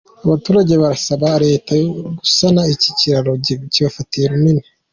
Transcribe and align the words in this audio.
Abaturage 0.25 0.73
barasaba 0.81 1.27
Leta 1.45 1.71
gusana 2.19 2.61
iki 2.75 2.89
kiraro 2.97 3.31
kibafatiye 3.73 4.25
runini. 4.31 4.63